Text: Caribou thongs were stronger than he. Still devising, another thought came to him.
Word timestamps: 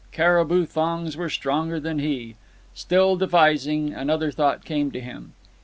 Caribou 0.11 0.65
thongs 0.65 1.15
were 1.15 1.29
stronger 1.29 1.79
than 1.79 1.99
he. 1.99 2.35
Still 2.73 3.15
devising, 3.15 3.93
another 3.93 4.31
thought 4.31 4.65
came 4.65 4.89
to 4.89 4.99
him. 4.99 5.33